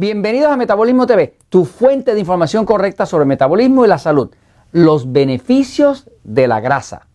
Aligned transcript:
Bienvenidos 0.00 0.52
a 0.52 0.56
Metabolismo 0.56 1.08
TV, 1.08 1.34
tu 1.48 1.64
fuente 1.64 2.14
de 2.14 2.20
información 2.20 2.64
correcta 2.64 3.04
sobre 3.04 3.24
metabolismo 3.24 3.84
y 3.84 3.88
la 3.88 3.98
salud. 3.98 4.30
Los 4.70 5.10
beneficios 5.10 6.08
de 6.22 6.46
la 6.46 6.60
grasa. 6.60 7.08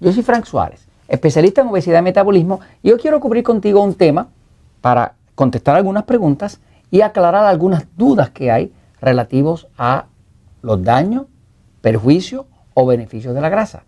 Yo 0.00 0.12
soy 0.12 0.24
Frank 0.24 0.44
Suárez, 0.44 0.88
especialista 1.06 1.60
en 1.60 1.68
obesidad 1.68 2.00
y 2.00 2.02
metabolismo, 2.02 2.58
y 2.82 2.90
hoy 2.90 2.98
quiero 2.98 3.20
cubrir 3.20 3.44
contigo 3.44 3.80
un 3.80 3.94
tema 3.94 4.26
para 4.80 5.14
contestar 5.36 5.76
algunas 5.76 6.02
preguntas 6.02 6.58
y 6.90 7.02
aclarar 7.02 7.44
algunas 7.44 7.86
dudas 7.96 8.30
que 8.30 8.50
hay 8.50 8.72
relativos 9.00 9.68
a 9.78 10.06
los 10.62 10.82
daños, 10.82 11.26
perjuicios 11.80 12.46
o 12.74 12.86
beneficios 12.86 13.36
de 13.36 13.40
la 13.40 13.50
grasa. 13.50 13.84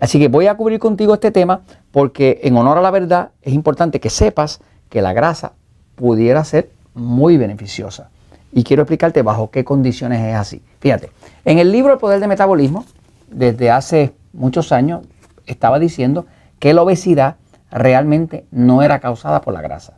Así 0.00 0.20
que 0.20 0.28
voy 0.28 0.46
a 0.46 0.56
cubrir 0.56 0.78
contigo 0.78 1.14
este 1.14 1.32
tema 1.32 1.62
porque 1.90 2.38
en 2.44 2.56
honor 2.56 2.78
a 2.78 2.82
la 2.82 2.92
verdad 2.92 3.32
es 3.42 3.52
importante 3.52 3.98
que 3.98 4.10
sepas 4.10 4.60
que 4.88 5.02
la 5.02 5.12
grasa 5.12 5.54
pudiera 5.96 6.44
ser 6.44 6.70
muy 6.94 7.36
beneficiosa. 7.36 8.10
Y 8.52 8.64
quiero 8.64 8.82
explicarte 8.82 9.22
bajo 9.22 9.50
qué 9.50 9.64
condiciones 9.64 10.20
es 10.20 10.34
así. 10.34 10.62
Fíjate, 10.80 11.10
en 11.44 11.58
el 11.58 11.70
libro 11.70 11.92
El 11.92 11.98
Poder 11.98 12.20
del 12.20 12.28
Metabolismo, 12.28 12.84
desde 13.30 13.70
hace 13.70 14.12
muchos 14.32 14.72
años, 14.72 15.02
estaba 15.46 15.78
diciendo 15.78 16.26
que 16.58 16.74
la 16.74 16.82
obesidad 16.82 17.36
realmente 17.70 18.44
no 18.50 18.82
era 18.82 18.98
causada 18.98 19.40
por 19.40 19.54
la 19.54 19.62
grasa. 19.62 19.94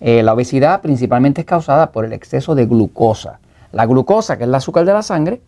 Eh, 0.00 0.22
la 0.22 0.32
obesidad 0.32 0.80
principalmente 0.80 1.42
es 1.42 1.46
causada 1.46 1.92
por 1.92 2.04
el 2.04 2.12
exceso 2.12 2.54
de 2.54 2.66
glucosa. 2.66 3.38
La 3.70 3.86
glucosa, 3.86 4.36
que 4.36 4.44
es 4.44 4.48
el 4.48 4.54
azúcar 4.54 4.84
de 4.84 4.92
la 4.92 5.02
sangre, 5.02 5.40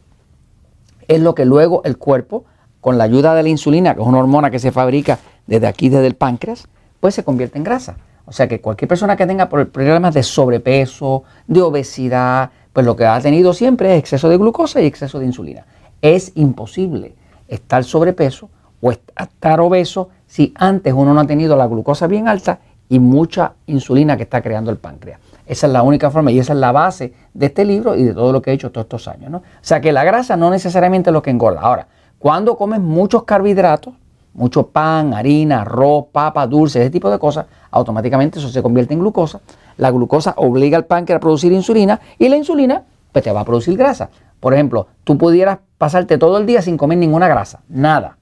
es 1.08 1.20
lo 1.20 1.34
que 1.34 1.44
luego 1.44 1.82
el 1.84 1.98
cuerpo, 1.98 2.44
con 2.80 2.98
la 2.98 3.04
ayuda 3.04 3.34
de 3.34 3.42
la 3.42 3.48
insulina, 3.48 3.94
que 3.94 4.02
es 4.02 4.06
una 4.06 4.18
hormona 4.18 4.50
que 4.50 4.58
se 4.58 4.70
fabrica 4.70 5.18
desde 5.46 5.66
aquí, 5.66 5.88
desde 5.88 6.06
el 6.06 6.14
páncreas, 6.14 6.68
pues 7.00 7.14
se 7.14 7.24
convierte 7.24 7.58
en 7.58 7.64
grasa. 7.64 7.96
O 8.26 8.32
sea 8.32 8.48
que 8.48 8.60
cualquier 8.60 8.88
persona 8.88 9.16
que 9.16 9.26
tenga 9.26 9.48
problemas 9.48 10.14
de 10.14 10.22
sobrepeso, 10.22 11.24
de 11.46 11.60
obesidad, 11.60 12.50
pues 12.72 12.86
lo 12.86 12.96
que 12.96 13.06
ha 13.06 13.20
tenido 13.20 13.52
siempre 13.52 13.94
es 13.94 13.98
exceso 14.00 14.28
de 14.28 14.36
glucosa 14.36 14.80
y 14.80 14.86
exceso 14.86 15.18
de 15.18 15.26
insulina. 15.26 15.66
Es 16.00 16.32
imposible 16.34 17.14
estar 17.48 17.84
sobrepeso 17.84 18.48
o 18.80 18.90
estar 18.92 19.60
obeso 19.60 20.08
si 20.26 20.52
antes 20.56 20.92
uno 20.92 21.14
no 21.14 21.20
ha 21.20 21.26
tenido 21.26 21.56
la 21.56 21.66
glucosa 21.66 22.06
bien 22.06 22.28
alta 22.28 22.58
y 22.88 22.98
mucha 22.98 23.52
insulina 23.66 24.16
que 24.16 24.24
está 24.24 24.42
creando 24.42 24.70
el 24.70 24.78
páncreas. 24.78 25.20
Esa 25.46 25.66
es 25.66 25.72
la 25.72 25.82
única 25.82 26.10
forma 26.10 26.32
y 26.32 26.38
esa 26.38 26.54
es 26.54 26.58
la 26.58 26.72
base 26.72 27.12
de 27.34 27.46
este 27.46 27.64
libro 27.64 27.94
y 27.96 28.04
de 28.04 28.14
todo 28.14 28.32
lo 28.32 28.40
que 28.40 28.50
he 28.50 28.54
hecho 28.54 28.72
todos 28.72 28.86
estos 28.86 29.08
años. 29.08 29.30
¿no? 29.30 29.38
O 29.38 29.42
sea 29.60 29.80
que 29.80 29.92
la 29.92 30.04
grasa 30.04 30.36
no 30.36 30.50
necesariamente 30.50 31.10
es 31.10 31.14
lo 31.14 31.22
que 31.22 31.30
engorda. 31.30 31.60
Ahora, 31.60 31.86
cuando 32.18 32.56
comes 32.56 32.80
muchos 32.80 33.24
carbohidratos, 33.24 33.94
mucho 34.34 34.66
pan, 34.66 35.14
harina, 35.14 35.62
arroz, 35.62 36.06
papa, 36.12 36.46
dulce, 36.46 36.80
ese 36.80 36.90
tipo 36.90 37.10
de 37.10 37.18
cosas, 37.18 37.46
automáticamente 37.70 38.38
eso 38.38 38.48
se 38.48 38.62
convierte 38.62 38.92
en 38.92 39.00
glucosa. 39.00 39.40
La 39.76 39.90
glucosa 39.90 40.34
obliga 40.36 40.76
al 40.76 40.84
páncreas 40.84 41.18
a 41.18 41.20
producir 41.20 41.52
insulina 41.52 42.00
y 42.18 42.28
la 42.28 42.36
insulina 42.36 42.82
pues 43.12 43.24
te 43.24 43.32
va 43.32 43.40
a 43.40 43.44
producir 43.44 43.76
grasa. 43.76 44.10
Por 44.40 44.52
ejemplo, 44.52 44.88
tú 45.04 45.16
pudieras 45.16 45.58
pasarte 45.78 46.18
todo 46.18 46.36
el 46.38 46.46
día 46.46 46.62
sin 46.62 46.76
comer 46.76 46.98
ninguna 46.98 47.28
grasa, 47.28 47.60
nada. 47.68 48.18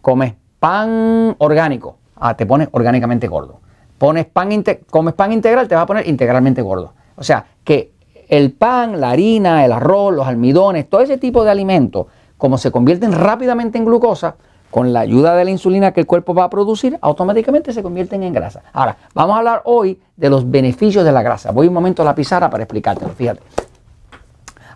Comes 0.00 0.34
pan 0.58 1.36
orgánico, 1.38 1.98
ah, 2.16 2.34
te 2.36 2.46
pones 2.46 2.68
orgánicamente 2.72 3.28
gordo. 3.28 3.60
Pones 3.98 4.24
pan 4.24 4.48
comes 4.88 5.14
pan 5.14 5.32
integral, 5.32 5.68
te 5.68 5.74
vas 5.74 5.84
a 5.84 5.86
poner 5.86 6.08
integralmente 6.08 6.62
gordo. 6.62 6.94
O 7.16 7.22
sea, 7.22 7.44
que 7.62 7.92
el 8.28 8.52
pan, 8.52 8.98
la 8.98 9.10
harina, 9.10 9.64
el 9.64 9.72
arroz, 9.72 10.14
los 10.14 10.26
almidones, 10.26 10.88
todo 10.88 11.02
ese 11.02 11.18
tipo 11.18 11.44
de 11.44 11.50
alimentos, 11.50 12.06
como 12.38 12.56
se 12.56 12.70
convierten 12.70 13.12
rápidamente 13.12 13.76
en 13.76 13.84
glucosa, 13.84 14.36
con 14.70 14.92
la 14.92 15.00
ayuda 15.00 15.34
de 15.34 15.44
la 15.44 15.50
insulina 15.50 15.92
que 15.92 16.00
el 16.00 16.06
cuerpo 16.06 16.32
va 16.32 16.44
a 16.44 16.50
producir, 16.50 16.96
automáticamente 17.00 17.72
se 17.72 17.82
convierten 17.82 18.22
en 18.22 18.32
grasa. 18.32 18.62
Ahora, 18.72 18.96
vamos 19.14 19.34
a 19.34 19.38
hablar 19.38 19.62
hoy 19.64 20.00
de 20.16 20.30
los 20.30 20.48
beneficios 20.48 21.04
de 21.04 21.12
la 21.12 21.22
grasa. 21.22 21.50
Voy 21.50 21.66
un 21.66 21.74
momento 21.74 22.02
a 22.02 22.04
la 22.04 22.14
pizarra 22.14 22.48
para 22.48 22.62
explicártelo. 22.62 23.12
Fíjate. 23.12 23.40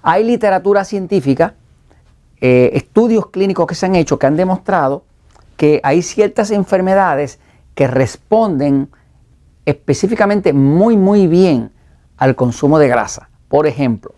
Hay 0.03 0.25
literatura 0.25 0.85
científica, 0.85 1.55
eh, 2.41 2.71
estudios 2.75 3.31
clínicos 3.31 3.67
que 3.67 3.75
se 3.75 3.87
han 3.87 3.95
hecho 3.95 4.19
que 4.19 4.27
han 4.27 4.37
demostrado 4.37 5.05
que 5.57 5.81
hay 5.85 6.03
ciertas 6.03 6.51
enfermedades 6.51 7.39
que 7.75 7.87
responden 7.87 8.91
específicamente 9.65 10.53
muy, 10.53 10.97
muy 10.97 11.27
bien 11.27 11.71
al 12.17 12.35
consumo 12.35 12.79
de 12.79 12.89
grasa. 12.89 13.31
Por 13.49 13.67
ejemplo, 13.67 14.15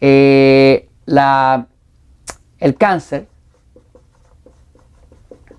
eh, 0.00 0.88
el 1.06 2.76
cáncer 2.76 3.28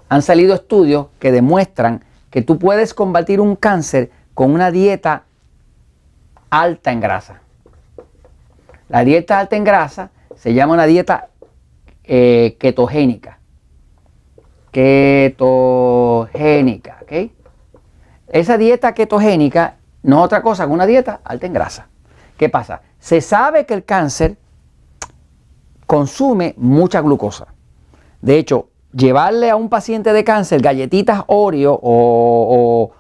han 0.10 0.22
salido 0.22 0.56
estudios 0.56 1.08
que 1.20 1.32
demuestran 1.32 2.04
que 2.30 2.42
tú 2.42 2.60
puedes 2.60 2.94
combatir 2.94 3.40
un 3.40 3.56
cáncer 3.56 4.12
con 4.34 4.52
una 4.52 4.72
dieta 4.72 5.24
alta 6.50 6.92
en 6.92 7.00
grasa. 7.00 7.42
La 8.90 9.04
dieta 9.04 9.40
alta 9.40 9.56
en 9.56 9.64
grasa 9.64 10.12
se 10.36 10.54
llama 10.54 10.74
una 10.74 10.86
dieta 10.86 11.30
eh, 12.04 12.58
ketogénica. 12.60 13.40
Ketogénica, 14.72 17.00
¿ok? 17.04 17.32
Esa 18.28 18.58
dieta 18.58 18.94
ketogénica 18.94 19.78
no 20.04 20.20
es 20.20 20.26
otra 20.26 20.42
cosa 20.42 20.68
que 20.68 20.74
una 20.74 20.86
dieta 20.86 21.22
alta 21.24 21.48
en 21.48 21.54
grasa. 21.54 21.88
¿Qué 22.38 22.50
pasa? 22.50 22.82
Se 23.00 23.22
sabe 23.22 23.66
que 23.66 23.74
el 23.74 23.86
cáncer 23.86 24.38
consume 25.88 26.54
mucha 26.58 27.02
glucosa. 27.02 27.48
De 28.22 28.38
hecho, 28.38 28.70
llevarle 28.96 29.50
a 29.50 29.56
un 29.56 29.70
paciente 29.70 30.14
de 30.14 30.24
cáncer 30.24 30.62
galletitas 30.62 31.24
Oreo 31.28 31.78
o, 31.82 32.92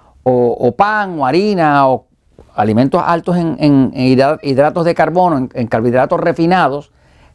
pan 0.77 1.19
o 1.19 1.25
harina 1.25 1.87
o 1.87 2.07
alimentos 2.55 3.01
altos 3.05 3.37
en, 3.37 3.91
hidratos 3.93 4.85
de 4.85 4.95
carbono, 4.95 5.49
en, 5.53 5.67
carbohidratos 5.67 6.19
refinados, 6.19 6.91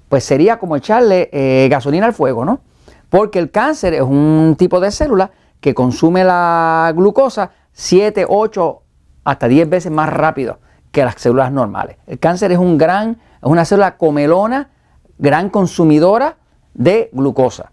pues 0.09 0.25
sería 0.25 0.59
como 0.59 0.76
echarle 0.76 1.31
eh, 1.32 1.69
gasolina 1.71 2.06
al 2.06 2.12
fuego, 2.12 2.44
¿no? 2.44 2.60
Porque 3.09 3.38
el 3.38 3.50
cáncer 3.50 3.94
es 3.94 4.03
un 4.03 4.54
tipo 4.59 4.81
de 4.81 4.91
célula 4.91 5.31
que 5.60 5.75
consume 5.75 6.25
la 6.25 6.92
glucosa 6.94 7.50
7, 7.72 8.27
8, 8.28 8.82
hasta 9.25 9.48
10 9.48 9.69
veces 9.69 9.92
más 9.92 10.09
rápido 10.09 10.59
que 10.91 11.04
las 11.04 11.15
células 11.16 11.53
normales. 11.53 11.97
El 12.06 12.19
cáncer 12.19 12.53
es 12.53 12.59
un 12.59 12.78
gran, 12.78 13.10
es 13.10 13.48
una 13.48 13.65
célula 13.65 13.97
comelona, 13.97 14.71
gran 15.19 15.50
consumidora 15.50 16.37
de 16.75 17.10
glucosa. 17.12 17.72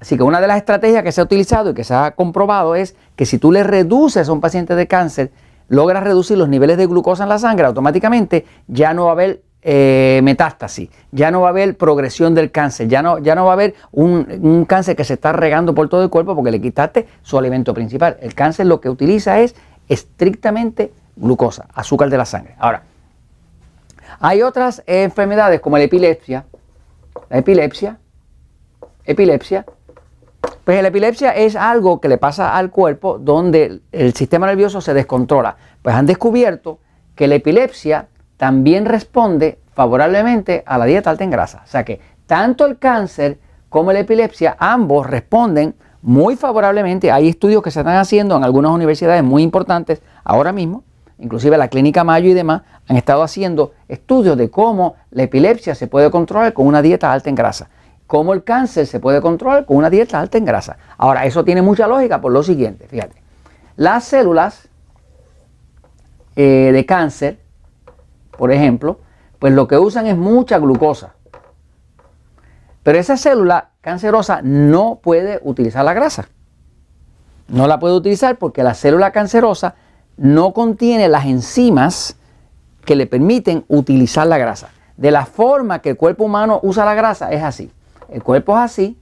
Así 0.00 0.16
que 0.16 0.22
una 0.22 0.40
de 0.40 0.46
las 0.46 0.58
estrategias 0.58 1.02
que 1.02 1.12
se 1.12 1.20
ha 1.20 1.24
utilizado 1.24 1.70
y 1.70 1.74
que 1.74 1.84
se 1.84 1.94
ha 1.94 2.12
comprobado 2.12 2.74
es 2.74 2.94
que 3.16 3.26
si 3.26 3.38
tú 3.38 3.50
le 3.50 3.64
reduces 3.64 4.28
a 4.28 4.32
un 4.32 4.40
paciente 4.40 4.74
de 4.74 4.86
cáncer, 4.86 5.32
logras 5.68 6.04
reducir 6.04 6.38
los 6.38 6.48
niveles 6.48 6.76
de 6.76 6.86
glucosa 6.86 7.24
en 7.24 7.28
la 7.28 7.38
sangre, 7.38 7.66
automáticamente 7.66 8.46
ya 8.68 8.94
no 8.94 9.04
va 9.04 9.10
a 9.10 9.12
haber 9.12 9.42
eh, 9.60 10.20
metástasis, 10.22 10.88
ya 11.10 11.32
no 11.32 11.40
va 11.40 11.48
a 11.48 11.50
haber 11.50 11.76
progresión 11.76 12.34
del 12.34 12.52
cáncer, 12.52 12.86
ya 12.86 13.02
no, 13.02 13.18
ya 13.18 13.34
no 13.34 13.44
va 13.44 13.50
a 13.50 13.54
haber 13.54 13.74
un, 13.90 14.26
un, 14.40 14.64
cáncer 14.66 14.94
que 14.94 15.02
se 15.02 15.14
está 15.14 15.32
regando 15.32 15.74
por 15.74 15.88
todo 15.88 16.04
el 16.04 16.10
cuerpo 16.10 16.36
porque 16.36 16.52
le 16.52 16.60
quitaste 16.60 17.08
su 17.22 17.36
alimento 17.36 17.74
principal. 17.74 18.16
El 18.20 18.34
cáncer 18.34 18.66
lo 18.66 18.80
que 18.80 18.88
utiliza 18.88 19.40
es 19.40 19.56
estrictamente 19.88 20.92
glucosa, 21.16 21.66
azúcar 21.74 22.08
de 22.08 22.18
la 22.18 22.24
sangre. 22.24 22.54
Ahora, 22.58 22.84
hay 24.20 24.42
otras 24.42 24.82
enfermedades 24.86 25.60
como 25.60 25.76
la 25.76 25.84
epilepsia. 25.84 26.44
La 27.28 27.38
epilepsia, 27.38 27.98
epilepsia 29.04 29.66
pues 30.68 30.82
la 30.82 30.88
epilepsia 30.88 31.30
es 31.30 31.56
algo 31.56 31.98
que 31.98 32.08
le 32.08 32.18
pasa 32.18 32.54
al 32.54 32.70
cuerpo 32.70 33.18
donde 33.18 33.80
el 33.90 34.12
sistema 34.12 34.46
nervioso 34.46 34.82
se 34.82 34.92
descontrola. 34.92 35.56
Pues 35.80 35.96
han 35.96 36.04
descubierto 36.04 36.78
que 37.14 37.26
la 37.26 37.36
epilepsia 37.36 38.08
también 38.36 38.84
responde 38.84 39.60
favorablemente 39.72 40.62
a 40.66 40.76
la 40.76 40.84
dieta 40.84 41.08
alta 41.08 41.24
en 41.24 41.30
grasa. 41.30 41.62
O 41.64 41.66
sea 41.66 41.86
que 41.86 42.00
tanto 42.26 42.66
el 42.66 42.76
cáncer 42.76 43.38
como 43.70 43.94
la 43.94 44.00
epilepsia, 44.00 44.58
ambos 44.58 45.06
responden 45.06 45.74
muy 46.02 46.36
favorablemente. 46.36 47.10
Hay 47.10 47.30
estudios 47.30 47.62
que 47.62 47.70
se 47.70 47.80
están 47.80 47.96
haciendo 47.96 48.36
en 48.36 48.44
algunas 48.44 48.70
universidades 48.70 49.24
muy 49.24 49.42
importantes 49.42 50.02
ahora 50.22 50.52
mismo, 50.52 50.84
inclusive 51.18 51.56
la 51.56 51.68
Clínica 51.68 52.04
Mayo 52.04 52.28
y 52.28 52.34
demás, 52.34 52.60
han 52.86 52.98
estado 52.98 53.22
haciendo 53.22 53.72
estudios 53.88 54.36
de 54.36 54.50
cómo 54.50 54.96
la 55.12 55.22
epilepsia 55.22 55.74
se 55.74 55.86
puede 55.86 56.10
controlar 56.10 56.52
con 56.52 56.66
una 56.66 56.82
dieta 56.82 57.10
alta 57.10 57.30
en 57.30 57.36
grasa 57.36 57.70
cómo 58.08 58.32
el 58.32 58.42
cáncer 58.42 58.86
se 58.86 58.98
puede 58.98 59.20
controlar 59.20 59.66
con 59.66 59.76
una 59.76 59.90
dieta 59.90 60.18
alta 60.18 60.38
en 60.38 60.46
grasa. 60.46 60.78
Ahora, 60.96 61.26
eso 61.26 61.44
tiene 61.44 61.62
mucha 61.62 61.86
lógica 61.86 62.20
por 62.20 62.32
lo 62.32 62.42
siguiente, 62.42 62.88
fíjate. 62.88 63.22
Las 63.76 64.04
células 64.04 64.68
eh, 66.34 66.70
de 66.72 66.86
cáncer, 66.86 67.38
por 68.36 68.50
ejemplo, 68.50 68.98
pues 69.38 69.52
lo 69.52 69.68
que 69.68 69.76
usan 69.76 70.06
es 70.06 70.16
mucha 70.16 70.58
glucosa. 70.58 71.14
Pero 72.82 72.98
esa 72.98 73.18
célula 73.18 73.70
cancerosa 73.82 74.40
no 74.42 75.00
puede 75.02 75.38
utilizar 75.42 75.84
la 75.84 75.92
grasa. 75.92 76.28
No 77.46 77.66
la 77.66 77.78
puede 77.78 77.94
utilizar 77.94 78.38
porque 78.38 78.62
la 78.62 78.72
célula 78.72 79.12
cancerosa 79.12 79.74
no 80.16 80.54
contiene 80.54 81.08
las 81.08 81.26
enzimas 81.26 82.16
que 82.86 82.96
le 82.96 83.06
permiten 83.06 83.66
utilizar 83.68 84.26
la 84.26 84.38
grasa. 84.38 84.70
De 84.96 85.10
la 85.10 85.26
forma 85.26 85.80
que 85.80 85.90
el 85.90 85.96
cuerpo 85.98 86.24
humano 86.24 86.58
usa 86.62 86.86
la 86.86 86.94
grasa 86.94 87.30
es 87.32 87.42
así. 87.42 87.70
El 88.08 88.22
cuerpo 88.22 88.56
es 88.56 88.62
así. 88.62 88.98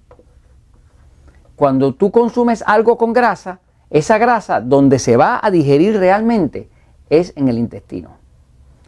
Cuando 1.55 1.95
tú 1.95 2.11
consumes 2.11 2.63
algo 2.67 2.99
con 2.99 3.13
grasa, 3.13 3.61
esa 3.91 4.19
grasa 4.19 4.61
donde 4.61 4.99
se 4.99 5.17
va 5.17 5.41
a 5.43 5.51
digerir 5.51 5.97
realmente 5.99 6.69
es 7.09 7.33
en 7.37 7.49
el 7.49 7.59
intestino. 7.59 8.11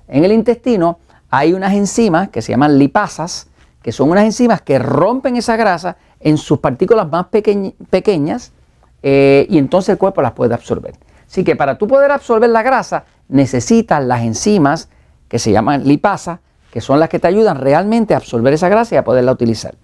En 0.09 0.25
el 0.25 0.33
intestino 0.33 0.99
hay 1.31 1.53
unas 1.53 1.73
enzimas 1.73 2.29
que 2.31 2.43
se 2.43 2.53
llaman 2.53 2.79
lipasas, 2.79 3.49
que 3.83 3.93
son 3.93 4.11
unas 4.11 4.25
enzimas 4.25 4.61
que 4.61 4.79
rompen 4.79 5.37
esa 5.37 5.57
grasa 5.57 5.97
en 6.21 6.37
sus 6.37 6.59
partículas 6.59 7.09
más 7.09 7.27
pequeñas 7.27 8.53
eh, 9.03 9.47
y 9.49 9.59
entonces 9.59 9.91
el 9.91 9.99
cuerpo 9.99 10.21
las 10.21 10.33
puede 10.33 10.55
absorber. 10.55 10.95
Así 11.27 11.45
que 11.45 11.57
para 11.57 11.79
tú 11.79 11.87
poder 11.87 12.11
absorber 12.11 12.51
la 12.51 12.63
grasa 12.63 13.05
necesitas 13.29 14.03
las 14.05 14.23
enzimas 14.23 14.89
que 15.29 15.39
se 15.39 15.53
llaman 15.53 15.85
lipasas, 15.85 16.41
que 16.73 16.81
son 16.81 16.99
las 16.99 17.09
que 17.09 17.19
te 17.19 17.29
ayudan 17.29 17.59
realmente 17.59 18.15
a 18.15 18.17
absorber 18.17 18.55
esa 18.55 18.69
grasa 18.69 18.95
y 18.95 18.99
a 18.99 19.05
poderla 19.05 19.33
utilizar. 19.33 19.75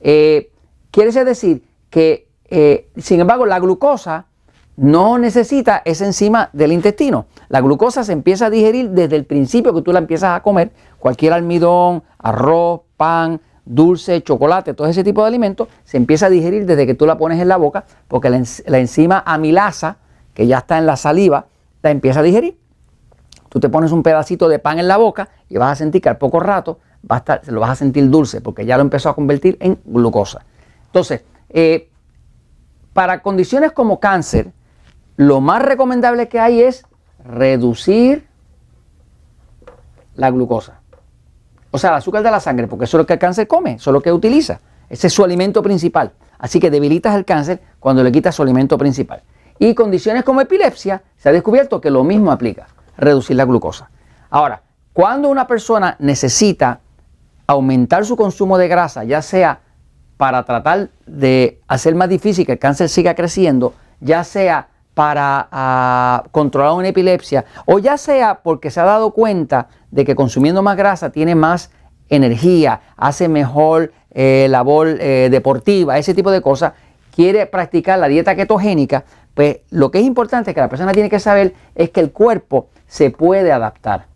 Eh, 0.00 0.50
quiere 0.90 1.12
decir 1.24 1.62
que, 1.90 2.28
eh, 2.48 2.88
sin 2.96 3.20
embargo, 3.20 3.46
la 3.46 3.58
glucosa 3.58 4.26
no 4.76 5.18
necesita 5.18 5.82
esa 5.84 6.04
enzima 6.04 6.50
del 6.52 6.72
intestino. 6.72 7.26
La 7.48 7.60
glucosa 7.60 8.04
se 8.04 8.12
empieza 8.12 8.46
a 8.46 8.50
digerir 8.50 8.90
desde 8.90 9.16
el 9.16 9.24
principio 9.24 9.74
que 9.74 9.82
tú 9.82 9.92
la 9.92 9.98
empiezas 9.98 10.36
a 10.36 10.42
comer. 10.42 10.70
Cualquier 10.98 11.32
almidón, 11.32 12.02
arroz, 12.18 12.82
pan, 12.96 13.40
dulce, 13.66 14.22
chocolate, 14.22 14.74
todo 14.74 14.86
ese 14.86 15.04
tipo 15.04 15.22
de 15.22 15.28
alimentos, 15.28 15.68
se 15.84 15.96
empieza 15.96 16.26
a 16.26 16.30
digerir 16.30 16.66
desde 16.66 16.86
que 16.86 16.94
tú 16.94 17.04
la 17.04 17.18
pones 17.18 17.40
en 17.40 17.48
la 17.48 17.56
boca, 17.56 17.84
porque 18.08 18.30
la, 18.30 18.78
enzima 18.78 19.22
amilasa, 19.26 19.98
que 20.32 20.46
ya 20.46 20.58
está 20.58 20.78
en 20.78 20.86
la 20.86 20.96
saliva, 20.96 21.46
la 21.82 21.90
empieza 21.90 22.20
a 22.20 22.22
digerir. 22.22 22.58
Tú 23.48 23.60
te 23.60 23.68
pones 23.68 23.92
un 23.92 24.02
pedacito 24.02 24.48
de 24.48 24.58
pan 24.58 24.78
en 24.78 24.88
la 24.88 24.96
boca 24.96 25.28
y 25.48 25.56
vas 25.56 25.72
a 25.72 25.74
sentir 25.74 26.00
que 26.00 26.08
al 26.08 26.18
poco 26.18 26.40
rato 26.40 26.78
va 27.08 27.16
a 27.16 27.18
estar, 27.18 27.42
lo 27.48 27.60
vas 27.60 27.70
a 27.70 27.74
sentir 27.76 28.08
dulce, 28.10 28.40
porque 28.40 28.64
ya 28.64 28.76
lo 28.76 28.82
empezó 28.82 29.08
a 29.08 29.14
convertir 29.14 29.56
en 29.60 29.78
glucosa. 29.84 30.44
Entonces, 30.86 31.22
eh, 31.50 31.88
para 32.92 33.22
condiciones 33.22 33.72
como 33.72 34.00
cáncer, 34.00 34.52
lo 35.16 35.40
más 35.40 35.62
recomendable 35.62 36.28
que 36.28 36.40
hay 36.40 36.62
es 36.62 36.84
reducir 37.24 38.26
la 40.14 40.30
glucosa. 40.30 40.80
O 41.70 41.78
sea, 41.78 41.90
el 41.90 41.96
azúcar 41.96 42.22
de 42.22 42.30
la 42.30 42.40
sangre, 42.40 42.66
porque 42.66 42.84
eso 42.84 42.96
es 42.96 43.02
lo 43.02 43.06
que 43.06 43.14
el 43.14 43.18
cáncer 43.18 43.46
come, 43.46 43.74
eso 43.74 43.90
es 43.90 43.92
lo 43.92 44.00
que 44.00 44.12
utiliza. 44.12 44.60
Ese 44.88 45.08
es 45.08 45.12
su 45.12 45.24
alimento 45.24 45.62
principal. 45.62 46.12
Así 46.38 46.60
que 46.60 46.70
debilitas 46.70 47.14
el 47.14 47.24
cáncer 47.24 47.60
cuando 47.80 48.02
le 48.02 48.12
quitas 48.12 48.34
su 48.34 48.42
alimento 48.42 48.78
principal. 48.78 49.22
Y 49.58 49.74
condiciones 49.74 50.22
como 50.22 50.40
epilepsia, 50.40 51.02
se 51.16 51.28
ha 51.28 51.32
descubierto 51.32 51.80
que 51.80 51.90
lo 51.90 52.04
mismo 52.04 52.30
aplica, 52.30 52.66
reducir 52.96 53.36
la 53.36 53.44
glucosa. 53.44 53.90
Ahora, 54.30 54.62
cuando 54.92 55.28
una 55.28 55.46
persona 55.46 55.96
necesita 55.98 56.80
aumentar 57.46 58.04
su 58.04 58.16
consumo 58.16 58.58
de 58.58 58.68
grasa, 58.68 59.04
ya 59.04 59.22
sea 59.22 59.60
para 60.16 60.44
tratar 60.44 60.90
de 61.06 61.60
hacer 61.68 61.94
más 61.94 62.08
difícil 62.08 62.46
que 62.46 62.52
el 62.52 62.58
cáncer 62.58 62.88
siga 62.88 63.14
creciendo, 63.14 63.74
ya 64.00 64.24
sea 64.24 64.68
para 64.94 65.48
ah, 65.52 66.24
controlar 66.30 66.72
una 66.72 66.88
epilepsia, 66.88 67.44
o 67.66 67.78
ya 67.78 67.98
sea 67.98 68.40
porque 68.42 68.70
se 68.70 68.80
ha 68.80 68.84
dado 68.84 69.10
cuenta 69.10 69.68
de 69.90 70.04
que 70.04 70.14
consumiendo 70.14 70.62
más 70.62 70.76
grasa 70.76 71.10
tiene 71.10 71.34
más 71.34 71.70
energía, 72.08 72.80
hace 72.96 73.28
mejor 73.28 73.92
eh, 74.10 74.46
labor 74.48 74.88
eh, 74.88 75.28
deportiva, 75.30 75.98
ese 75.98 76.14
tipo 76.14 76.30
de 76.30 76.40
cosas, 76.40 76.72
quiere 77.14 77.44
practicar 77.46 77.98
la 77.98 78.08
dieta 78.08 78.34
ketogénica, 78.34 79.04
pues 79.34 79.58
lo 79.70 79.90
que 79.90 79.98
es 79.98 80.06
importante 80.06 80.54
que 80.54 80.60
la 80.60 80.70
persona 80.70 80.92
tiene 80.92 81.10
que 81.10 81.20
saber 81.20 81.54
es 81.74 81.90
que 81.90 82.00
el 82.00 82.10
cuerpo 82.10 82.68
se 82.86 83.10
puede 83.10 83.52
adaptar. 83.52 84.06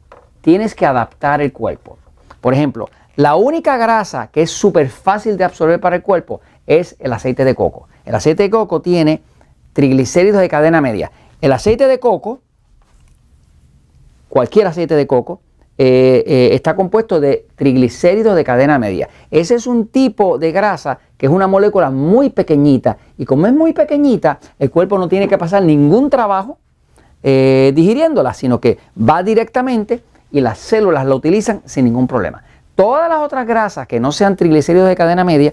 Tienes 0.40 0.74
que 0.74 0.86
adaptar 0.86 1.42
el 1.42 1.52
cuerpo. 1.52 1.98
Por 2.40 2.54
ejemplo, 2.54 2.88
la 3.20 3.36
única 3.36 3.76
grasa 3.76 4.28
que 4.28 4.40
es 4.40 4.50
súper 4.50 4.88
fácil 4.88 5.36
de 5.36 5.44
absorber 5.44 5.78
para 5.78 5.96
el 5.96 6.02
cuerpo 6.02 6.40
es 6.66 6.96
el 7.00 7.12
aceite 7.12 7.44
de 7.44 7.54
coco. 7.54 7.86
El 8.06 8.14
aceite 8.14 8.44
de 8.44 8.50
coco 8.50 8.80
tiene 8.80 9.20
triglicéridos 9.74 10.40
de 10.40 10.48
cadena 10.48 10.80
media. 10.80 11.12
El 11.42 11.52
aceite 11.52 11.86
de 11.86 12.00
coco, 12.00 12.40
cualquier 14.30 14.66
aceite 14.66 14.94
de 14.94 15.06
coco, 15.06 15.42
eh, 15.76 16.24
eh, 16.26 16.48
está 16.52 16.74
compuesto 16.74 17.20
de 17.20 17.46
triglicéridos 17.56 18.34
de 18.34 18.42
cadena 18.42 18.78
media. 18.78 19.10
Ese 19.30 19.54
es 19.54 19.66
un 19.66 19.88
tipo 19.88 20.38
de 20.38 20.50
grasa 20.50 20.98
que 21.18 21.26
es 21.26 21.32
una 21.32 21.46
molécula 21.46 21.90
muy 21.90 22.30
pequeñita 22.30 22.96
y 23.18 23.26
como 23.26 23.46
es 23.46 23.52
muy 23.52 23.74
pequeñita, 23.74 24.40
el 24.58 24.70
cuerpo 24.70 24.96
no 24.96 25.08
tiene 25.08 25.28
que 25.28 25.36
pasar 25.36 25.62
ningún 25.62 26.08
trabajo 26.08 26.56
eh, 27.22 27.72
digiriéndola, 27.74 28.32
sino 28.32 28.62
que 28.62 28.78
va 28.98 29.22
directamente 29.22 30.02
y 30.32 30.40
las 30.40 30.58
células 30.58 31.04
la 31.04 31.14
utilizan 31.14 31.60
sin 31.66 31.84
ningún 31.84 32.06
problema. 32.06 32.44
Todas 32.80 33.10
las 33.10 33.18
otras 33.18 33.46
grasas 33.46 33.86
que 33.86 34.00
no 34.00 34.10
sean 34.10 34.36
triglicéridos 34.36 34.88
de 34.88 34.96
cadena 34.96 35.22
media 35.22 35.52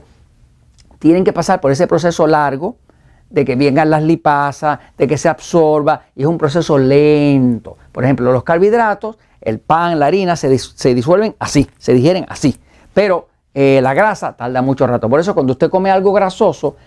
tienen 0.97 1.25
que 1.25 1.33
pasar 1.33 1.59
por 1.59 1.71
ese 1.71 1.85
proceso 1.85 2.25
largo 2.25 2.77
de 3.29 3.43
que 3.43 3.57
vengan 3.57 3.89
las 3.89 4.01
lipasas, 4.01 4.79
de 4.97 5.07
que 5.09 5.17
se 5.17 5.27
absorba, 5.27 6.03
y 6.15 6.21
es 6.21 6.25
un 6.25 6.37
proceso 6.37 6.77
lento. 6.77 7.75
Por 7.91 8.05
ejemplo, 8.05 8.31
los 8.31 8.45
carbohidratos, 8.45 9.17
el 9.41 9.59
pan, 9.59 9.99
la 9.99 10.05
harina, 10.05 10.37
se, 10.37 10.47
disuelven 10.47 11.35
así, 11.37 11.69
se 11.77 11.93
digieren 11.93 12.25
así, 12.29 12.57
pero 12.93 13.27
eh, 13.53 13.81
la 13.83 13.93
grasa 13.93 14.37
tarda 14.37 14.61
mucho 14.61 14.87
rato. 14.87 15.09
Por 15.09 15.19
eso 15.19 15.33
cuando 15.33 15.51
usted 15.51 15.69
come 15.69 15.91
algo 15.91 16.13
grasoso, 16.13 16.77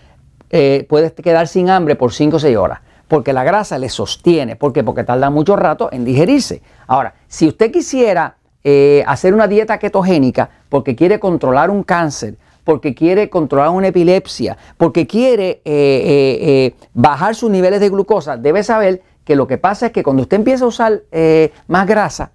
eh, 0.49 0.87
puede 0.89 1.13
quedar 1.13 1.47
sin 1.47 1.69
hambre 1.69 1.95
por 1.95 2.13
5 2.13 2.37
o 2.37 2.39
6 2.39 2.57
horas, 2.57 2.79
porque 3.07 3.31
la 3.31 3.43
grasa 3.43 3.77
le 3.77 3.89
sostiene. 3.89 4.55
¿Por 4.55 4.73
qué? 4.73 4.83
Porque 4.83 5.03
tarda 5.03 5.29
mucho 5.29 5.55
rato 5.55 5.89
en 5.91 6.03
digerirse. 6.03 6.63
Ahora, 6.87 7.13
si 7.27 7.47
usted 7.47 7.71
quisiera 7.71 8.37
eh, 8.63 9.03
hacer 9.07 9.33
una 9.33 9.47
dieta 9.47 9.79
ketogénica 9.79 10.49
porque 10.69 10.95
quiere 10.95 11.19
controlar 11.19 11.69
un 11.69 11.83
cáncer, 11.83 12.35
porque 12.63 12.93
quiere 12.93 13.29
controlar 13.29 13.71
una 13.71 13.87
epilepsia, 13.87 14.57
porque 14.77 15.07
quiere 15.07 15.61
eh, 15.63 15.63
eh, 15.65 16.75
bajar 16.93 17.35
sus 17.35 17.49
niveles 17.49 17.79
de 17.79 17.89
glucosa, 17.89 18.37
debe 18.37 18.63
saber 18.63 19.01
que 19.23 19.35
lo 19.35 19.47
que 19.47 19.57
pasa 19.57 19.87
es 19.87 19.91
que 19.91 20.03
cuando 20.03 20.23
usted 20.23 20.37
empieza 20.37 20.65
a 20.65 20.67
usar 20.67 21.01
más 21.67 21.87
grasa, 21.87 22.31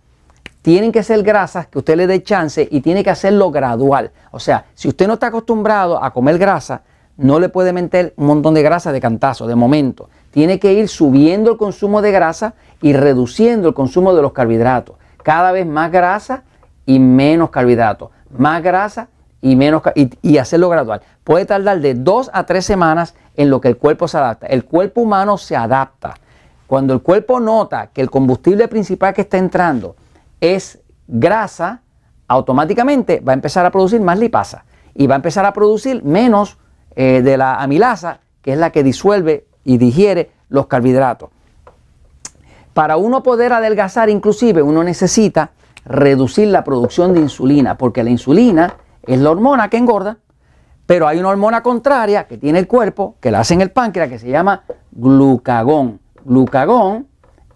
tienen 0.62 0.90
que 0.90 1.04
ser 1.04 1.22
grasas 1.22 1.68
que 1.68 1.78
usted 1.78 1.96
le 1.96 2.08
dé 2.08 2.24
chance 2.24 2.66
y 2.68 2.80
tiene 2.80 3.04
que 3.04 3.10
hacerlo 3.10 3.52
gradual. 3.52 4.10
O 4.32 4.40
sea, 4.40 4.66
si 4.74 4.88
usted 4.88 5.06
no 5.06 5.14
está 5.14 5.28
acostumbrado 5.28 6.02
a 6.02 6.12
comer 6.12 6.38
grasa, 6.38 6.82
no 7.16 7.38
le 7.38 7.48
puede 7.48 7.72
meter 7.72 8.14
un 8.16 8.26
montón 8.26 8.54
de 8.54 8.62
grasa 8.62 8.90
de 8.92 9.00
cantazo, 9.00 9.46
de 9.46 9.54
momento. 9.54 10.08
Tiene 10.32 10.58
que 10.58 10.72
ir 10.72 10.88
subiendo 10.88 11.52
el 11.52 11.56
consumo 11.56 12.02
de 12.02 12.10
grasa 12.10 12.54
y 12.82 12.92
reduciendo 12.92 13.68
el 13.68 13.74
consumo 13.74 14.12
de 14.14 14.22
los 14.22 14.32
carbohidratos. 14.32 14.96
Cada 15.26 15.50
vez 15.50 15.66
más 15.66 15.90
grasa 15.90 16.44
y 16.86 17.00
menos 17.00 17.50
carbohidratos. 17.50 18.10
Más 18.38 18.62
grasa 18.62 19.08
y, 19.42 19.56
menos, 19.56 19.82
y, 19.96 20.38
hacerlo 20.38 20.68
gradual. 20.68 21.00
Puede 21.24 21.44
tardar 21.46 21.80
de 21.80 21.94
dos 21.94 22.30
a 22.32 22.46
tres 22.46 22.64
semanas 22.64 23.16
en 23.34 23.50
lo 23.50 23.60
que 23.60 23.66
el 23.66 23.76
cuerpo 23.76 24.06
se 24.06 24.18
adapta. 24.18 24.46
El 24.46 24.64
cuerpo 24.64 25.00
humano 25.00 25.36
se 25.36 25.56
adapta. 25.56 26.14
Cuando 26.68 26.94
el 26.94 27.02
cuerpo 27.02 27.40
nota 27.40 27.88
que 27.88 28.02
el 28.02 28.08
combustible 28.08 28.68
principal 28.68 29.14
que 29.14 29.22
está 29.22 29.36
entrando 29.36 29.96
es 30.40 30.78
grasa, 31.08 31.82
automáticamente 32.28 33.18
va 33.18 33.32
a 33.32 33.34
empezar 33.34 33.66
a 33.66 33.72
producir 33.72 34.00
más 34.00 34.20
lipasa 34.20 34.64
y 34.94 35.08
va 35.08 35.16
a 35.16 35.16
empezar 35.16 35.44
a 35.44 35.52
producir 35.52 36.04
menos 36.04 36.56
eh, 36.94 37.20
de 37.22 37.36
la 37.36 37.56
amilasa, 37.56 38.20
que 38.42 38.52
es 38.52 38.58
la 38.58 38.70
que 38.70 38.84
disuelve 38.84 39.48
y 39.64 39.78
digiere 39.78 40.30
los 40.48 40.68
carbohidratos. 40.68 41.30
Para 42.76 42.98
uno 42.98 43.22
poder 43.22 43.54
adelgazar, 43.54 44.10
inclusive, 44.10 44.60
uno 44.60 44.84
necesita 44.84 45.52
reducir 45.86 46.48
la 46.48 46.62
producción 46.62 47.14
de 47.14 47.20
insulina, 47.20 47.78
porque 47.78 48.04
la 48.04 48.10
insulina 48.10 48.76
es 49.06 49.18
la 49.18 49.30
hormona 49.30 49.70
que 49.70 49.78
engorda, 49.78 50.18
pero 50.84 51.08
hay 51.08 51.18
una 51.18 51.30
hormona 51.30 51.62
contraria 51.62 52.26
que 52.26 52.36
tiene 52.36 52.58
el 52.58 52.66
cuerpo, 52.66 53.16
que 53.18 53.30
la 53.30 53.40
hace 53.40 53.54
en 53.54 53.62
el 53.62 53.70
páncreas, 53.70 54.10
que 54.10 54.18
se 54.18 54.28
llama 54.28 54.64
glucagón. 54.92 56.00
Glucagón 56.22 57.06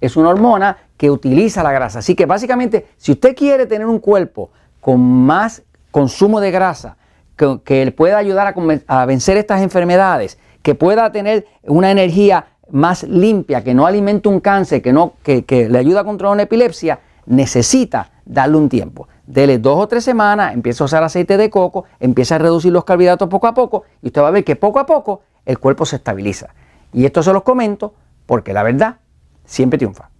es 0.00 0.16
una 0.16 0.30
hormona 0.30 0.78
que 0.96 1.10
utiliza 1.10 1.62
la 1.62 1.72
grasa. 1.72 1.98
Así 1.98 2.14
que 2.14 2.24
básicamente, 2.24 2.86
si 2.96 3.12
usted 3.12 3.36
quiere 3.36 3.66
tener 3.66 3.86
un 3.86 3.98
cuerpo 3.98 4.48
con 4.80 5.02
más 5.02 5.62
consumo 5.90 6.40
de 6.40 6.50
grasa, 6.50 6.96
que, 7.36 7.84
le 7.84 7.92
pueda 7.92 8.16
ayudar 8.16 8.54
a, 8.86 9.04
vencer 9.04 9.36
estas 9.36 9.60
enfermedades, 9.60 10.38
que 10.62 10.74
pueda 10.74 11.12
tener 11.12 11.46
una 11.64 11.90
energía 11.90 12.46
más 12.72 13.04
limpia, 13.04 13.62
que 13.62 13.74
no 13.74 13.86
alimente 13.86 14.28
un 14.28 14.40
cáncer, 14.40 14.82
que, 14.82 14.92
no, 14.92 15.14
que, 15.22 15.44
que 15.44 15.68
le 15.68 15.78
ayuda 15.78 16.00
a 16.00 16.04
controlar 16.04 16.34
una 16.34 16.42
epilepsia, 16.44 17.00
necesita 17.26 18.10
darle 18.24 18.56
un 18.56 18.68
tiempo. 18.68 19.08
Dele 19.26 19.58
dos 19.58 19.78
o 19.78 19.88
tres 19.88 20.04
semanas, 20.04 20.54
empieza 20.54 20.84
a 20.84 20.86
usar 20.86 21.02
aceite 21.02 21.36
de 21.36 21.50
coco, 21.50 21.84
empieza 22.00 22.34
a 22.34 22.38
reducir 22.38 22.72
los 22.72 22.84
carbohidratos 22.84 23.28
poco 23.28 23.46
a 23.46 23.54
poco 23.54 23.84
y 24.02 24.08
usted 24.08 24.22
va 24.22 24.28
a 24.28 24.32
ver 24.32 24.44
que 24.44 24.56
poco 24.56 24.78
a 24.78 24.86
poco 24.86 25.22
el 25.46 25.58
cuerpo 25.58 25.86
se 25.86 25.96
estabiliza. 25.96 26.54
Y 26.92 27.04
esto 27.04 27.22
se 27.22 27.32
los 27.32 27.42
comento 27.42 27.94
porque 28.26 28.52
la 28.52 28.62
verdad 28.62 28.96
siempre 29.44 29.78
triunfa. 29.78 30.10